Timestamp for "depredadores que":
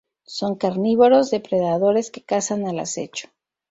1.29-2.23